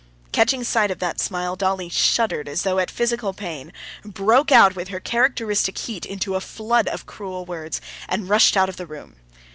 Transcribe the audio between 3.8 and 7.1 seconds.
broke out with her characteristic heat into a flood of